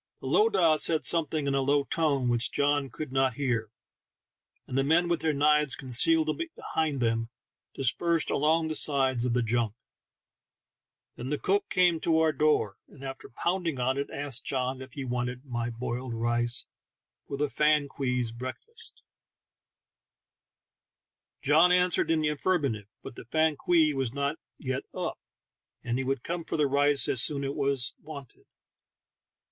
The 0.19 0.25
lowdah 0.25 0.79
said 0.79 1.05
something 1.05 1.45
in 1.45 1.53
a 1.53 1.61
low 1.61 1.83
tone 1.83 2.27
which 2.27 2.51
John 2.51 2.89
could 2.89 3.11
not 3.11 3.35
hear, 3.35 3.69
and 4.65 4.75
the 4.75 4.83
men 4.83 5.07
with 5.07 5.21
their 5.21 5.31
knives 5.31 5.75
concealed 5.75 6.35
behind 6.55 7.01
them, 7.01 7.29
dispersed 7.75 8.31
along 8.31 8.65
the 8.65 8.73
sides 8.75 9.25
of 9.27 9.33
the 9.33 9.43
junk. 9.43 9.75
Then 11.17 11.29
the 11.29 11.37
cook 11.37 11.69
came 11.69 11.99
to 11.99 12.17
our 12.17 12.31
door, 12.31 12.77
and 12.87 13.03
after 13.03 13.29
pounding 13.29 13.79
on 13.79 13.95
it, 13.99 14.09
asked 14.09 14.43
John 14.43 14.81
if 14.81 14.93
he 14.93 15.05
wanted 15.05 15.43
any 15.53 15.69
boiled 15.69 16.15
rice 16.15 16.65
for 17.27 17.37
the 17.37 17.47
fan 17.47 17.87
kwei's 17.87 18.31
breakfast. 18.31 19.03
30 21.43 21.45
THE 21.45 21.45
TALKING 21.45 21.45
HANDKERCHIEF. 21.45 21.47
John 21.47 21.71
answered 21.85 22.09
in 22.09 22.21
the 22.21 22.29
affirmative, 22.29 22.87
but 23.03 23.15
the 23.15 23.25
fan 23.25 23.55
kwei 23.55 23.93
was 23.93 24.11
not 24.13 24.31
up 24.31 24.39
yet, 24.57 24.83
and 25.83 25.99
he 25.99 26.03
would 26.03 26.23
come 26.23 26.43
for 26.43 26.57
the 26.57 26.65
rice 26.65 27.07
as 27.07 27.21
soon 27.21 27.43
as 27.43 27.49
it 27.51 27.55
was 27.55 27.93
wanted. 28.01 28.47